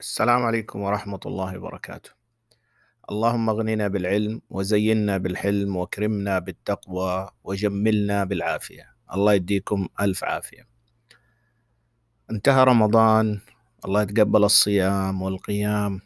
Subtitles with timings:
[0.00, 2.10] السلام عليكم ورحمة الله وبركاته.
[3.10, 8.94] اللهم اغننا بالعلم وزينا بالحلم واكرمنا بالتقوى وجملنا بالعافية.
[9.12, 10.68] الله يديكم ألف عافية.
[12.30, 13.40] انتهى رمضان
[13.84, 16.00] الله يتقبل الصيام والقيام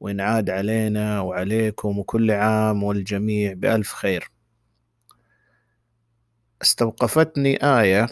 [0.00, 4.30] وينعاد علينا وعليكم وكل عام والجميع بألف خير.
[6.62, 8.08] استوقفتني آية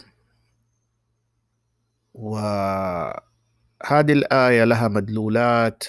[3.83, 5.83] وهذه الآية لها مدلولات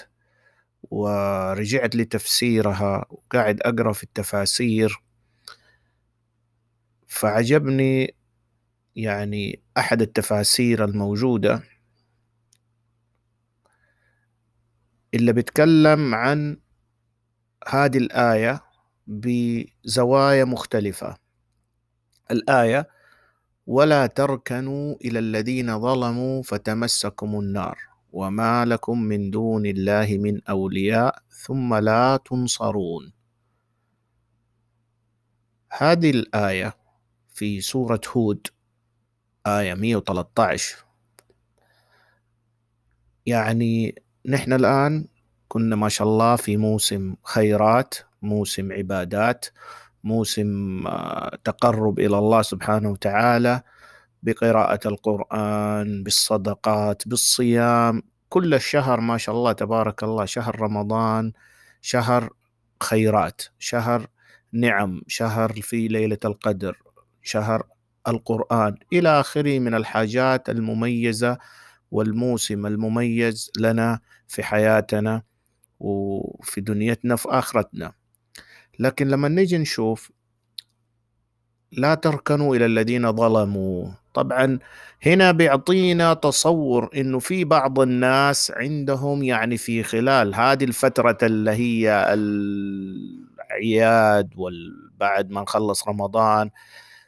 [0.83, 5.03] ورجعت لتفسيرها وقاعد أقرأ في التفاسير.
[7.07, 8.15] فعجبني
[8.95, 11.63] يعني أحد التفاسير الموجودة
[15.13, 16.57] اللي بيتكلم عن
[17.67, 18.63] هذه الآية
[19.07, 21.17] بزوايا مختلفة.
[22.31, 22.87] الآية
[23.71, 27.79] ولا تركنوا إلى الذين ظلموا فتمسكم النار
[28.13, 33.13] وما لكم من دون الله من أولياء ثم لا تنصرون.
[35.69, 36.73] هذه الآية
[37.33, 38.47] في سورة هود
[39.47, 40.75] آية 113
[43.25, 45.07] يعني نحن الآن
[45.47, 49.45] كنا ما شاء الله في موسم خيرات موسم عبادات.
[50.03, 53.61] موسم آه، تقرب إلى الله سبحانه وتعالى
[54.23, 58.03] بقراءة القرآن بالصدقات بالصيام.
[58.29, 61.31] كل الشهر ما شاء الله تبارك الله شهر رمضان
[61.81, 62.29] شهر
[62.83, 64.07] خيرات شهر
[64.53, 66.77] نعم شهر في ليلة القدر
[67.23, 67.63] شهر
[68.07, 68.75] القرآن.
[68.93, 71.37] إلى آخره من الحاجات المميزة
[71.91, 75.23] والموسم المميز لنا في حياتنا
[75.79, 77.93] وفي دنيتنا في آخرتنا.
[78.79, 80.11] لكن لما نيجي نشوف
[81.71, 83.91] لا تركنوا إلى الذين ظلموا.
[84.13, 84.59] طبعا
[85.05, 92.13] هنا بيعطينا تصور إنه في بعض الناس عندهم يعني في خلال هذه الفترة اللي هي
[93.51, 96.49] العياد وبعد ما نخلص رمضان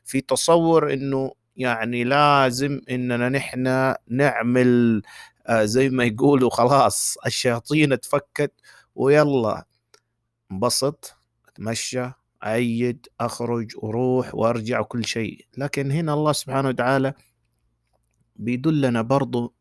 [0.06, 5.02] في تصور إنه يعني لازم إننا نحن نعمل
[5.48, 8.52] آه، زي ما يقولوا خلاص الشياطين تفكت
[8.96, 9.66] ويلا
[10.52, 11.16] انبسط.
[11.54, 12.12] أتمشى
[12.44, 15.46] أعيد أخرج وأروح وأرجع وكل شيء.
[15.58, 17.14] لكن هنا الله سبحانه وتعالى
[18.36, 19.54] بيدلنا برضو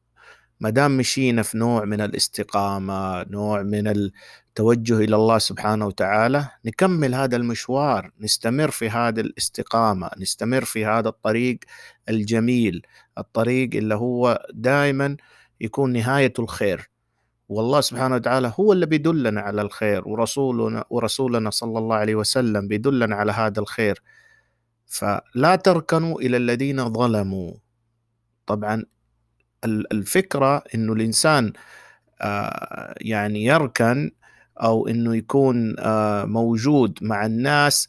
[0.60, 7.14] ما دام مشينا في نوع من الاستقامة نوع من التوجه إلى الله سبحانه وتعالى نكمل
[7.14, 11.58] هذا المشوار نستمر في هذا الاستقامة نستمر في هذا الطريق
[12.08, 12.82] الجميل
[13.18, 15.16] الطريق اللي هو دائما
[15.60, 16.90] يكون نهاية الخير.
[17.52, 23.16] والله سبحانه وتعالى هو اللي بيدلنا على الخير ورسولنا ورسولنا صلى الله عليه وسلم بيدلنا
[23.16, 24.02] على هذا الخير.
[24.86, 27.52] فلا تركنوا إلى الذين ظلموا.
[28.46, 28.84] طبعا
[29.64, 31.52] الفكرة إنه الإنسان
[32.20, 34.10] آه، يعني يركن
[34.62, 37.88] أو إنه يكون آه، موجود مع الناس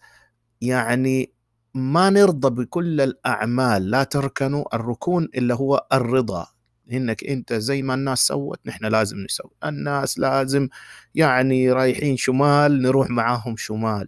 [0.62, 1.32] يعني
[1.74, 3.92] ما نرضى بكل الأعمال.
[3.92, 6.48] لا تركنوا الركون إلا هو الرضا.
[6.94, 9.52] إنك أنت زي ما الناس سوت نحن لازم نسوي.
[9.64, 10.70] الناس لازم
[11.16, 14.08] يعني رايحين شمال نروح معاهم شمال.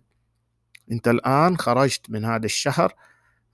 [0.91, 2.93] أنت الآن خرجت من هذا الشهر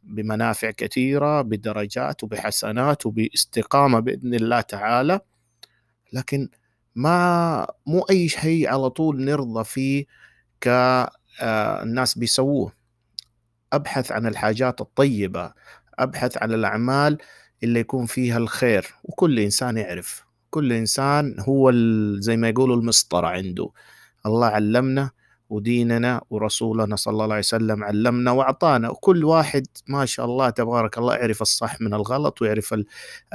[0.03, 5.19] بمنافع كثيرة بدرجات وبحسنات وباستقامة بإذن الله تعالى.
[6.13, 6.50] لكن
[6.96, 10.06] ما مو أي شيء على طول نرضى فيه
[10.62, 12.74] كالناس بيسووه.
[13.74, 15.53] أبحث عن الحاجات الطيبة
[16.00, 17.18] أبحث عن الأعمال
[17.63, 20.23] اللي يكون فيها الخير وكل إنسان يعرف.
[20.49, 21.72] كل إنسان هو
[22.19, 23.69] زي ما يقولوا المسطرة عنده.
[24.25, 25.11] الله علمنا
[25.49, 28.89] وديننا ورسولنا صلى الله عليه وسلم علمنا وأعطانا.
[28.89, 32.75] وكل واحد ما شاء الله تبارك الله يعرف الصح من الغلط ويعرف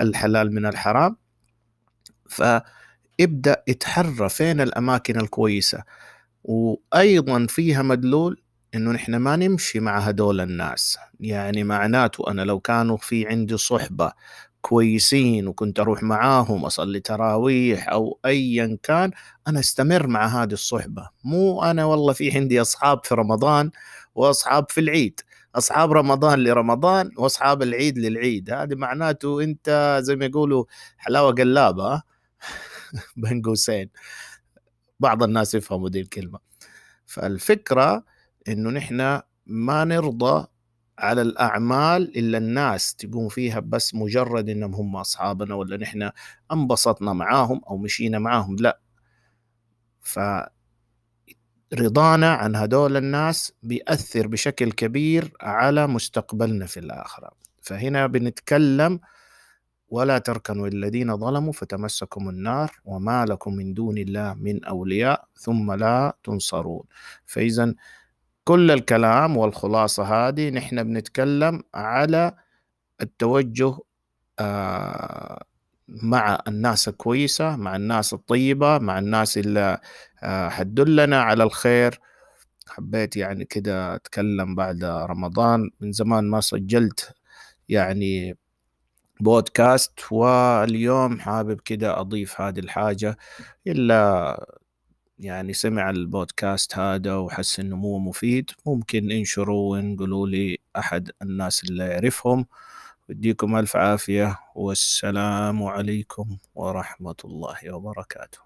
[0.00, 1.16] الحلال من الحرام.
[2.28, 5.82] فابدا اتحرى فين الأماكن الكويسة.
[6.44, 8.42] وأيضا فيها مدلول
[8.76, 10.98] إنه نحن ما نمشي مع هدول الناس.
[11.20, 14.12] يعني معناته أنا لو كانوا في عندي صحبة
[14.60, 19.10] كويسين وكنت أروح معاهم أصلي تراويح أو ايا كان
[19.48, 21.08] أنا أستمر مع هذه الصحبة.
[21.24, 23.70] مو أنا والله في عندي أصحاب في رمضان
[24.14, 25.20] وأصحاب في العيد.
[25.54, 28.50] أصحاب رمضان لرمضان وأصحاب العيد للعيد.
[28.50, 30.64] هذا معناته أنت زي ما يقولوا
[30.98, 32.02] حلاوة قلابة.
[33.16, 33.90] بين قوسين
[35.00, 36.38] بعض الناس يفهموا دي الكلمة.
[37.06, 38.04] فالفكرة
[38.48, 40.46] إنه نحن ما نرضى
[40.98, 46.10] على الأعمال إلا الناس تقوم فيها بس مجرد إنهم هم أصحابنا ولا نحن
[46.52, 48.80] انبسطنا معاهم أو مشينا معاهم لا.
[50.00, 50.18] ف
[51.74, 57.30] رضانا عن هدول الناس بيأثر بشكل كبير على مستقبلنا في الآخرة.
[57.62, 59.00] فهنا بنتكلم
[59.88, 66.16] ولا تركنوا الذين ظلموا فتمسكم النار وما لكم من دون الله من أولياء ثم لا
[66.24, 66.84] تنصرون.
[67.26, 67.74] فإذا
[68.48, 72.32] كل الكلام والخلاصة هذه نحن بنتكلم على
[73.02, 73.78] التوجه
[74.38, 75.44] آه،
[75.88, 79.78] مع الناس الكويسة مع الناس الطيبة مع الناس اللي
[80.22, 82.00] آه، حتدلنا على الخير.
[82.68, 85.70] حبيت يعني كده أتكلم بعد رمضان.
[85.80, 87.14] من زمان ما سجلت
[87.68, 88.38] يعني
[89.20, 93.16] بودكاست واليوم حابب كده أضيف هذه الحاجة
[93.66, 94.56] إلا
[95.18, 101.84] يعني سمع البودكاست هذا وحس إنه مو مفيد ممكن انشروا وانقلوا لي أحد الناس اللي
[101.84, 102.46] يعرفهم.
[103.08, 108.45] يديكم ألف عافية والسلام عليكم ورحمة الله وبركاته.